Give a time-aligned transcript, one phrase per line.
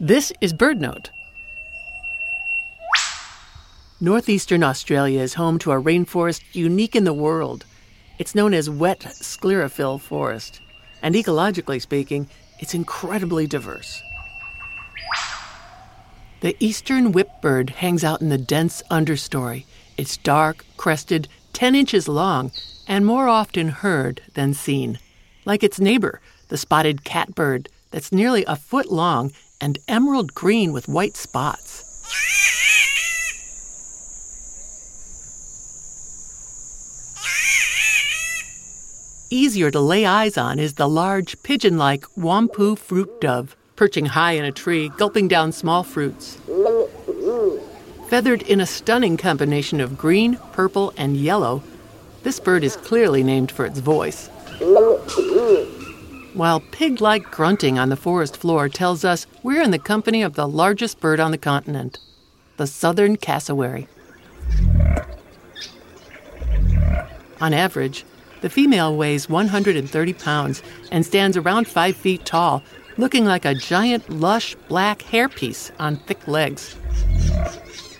[0.00, 1.08] This is BirdNote.
[4.00, 7.64] Northeastern Australia is home to a rainforest unique in the world.
[8.16, 10.60] It's known as wet sclerophyll forest,
[11.02, 12.28] and ecologically speaking,
[12.60, 14.00] it's incredibly diverse.
[16.42, 19.64] The eastern whipbird hangs out in the dense understory.
[19.96, 22.52] It's dark, crested, 10 inches long,
[22.86, 25.00] and more often heard than seen.
[25.44, 26.20] Like its neighbor,
[26.50, 31.84] the spotted catbird, that's nearly a foot long and emerald green with white spots.
[39.30, 44.32] Easier to lay eyes on is the large, pigeon like wompoo fruit dove, perching high
[44.32, 46.38] in a tree, gulping down small fruits.
[48.08, 51.62] Feathered in a stunning combination of green, purple, and yellow,
[52.22, 54.30] this bird is clearly named for its voice.
[56.34, 60.34] While pig like grunting on the forest floor tells us we're in the company of
[60.34, 61.98] the largest bird on the continent,
[62.58, 63.88] the southern cassowary.
[67.40, 68.04] On average,
[68.40, 70.62] the female weighs 130 pounds
[70.92, 72.62] and stands around 5 feet tall,
[72.96, 76.76] looking like a giant, lush black hairpiece on thick legs.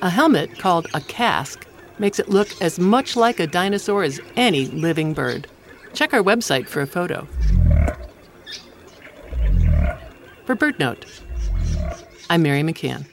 [0.02, 1.66] A helmet called a casque
[1.98, 5.48] makes it look as much like a dinosaur as any living bird.
[5.92, 7.26] Check our website for a photo.
[10.48, 11.04] For BirdNote.
[12.30, 13.04] I'm Mary McCann.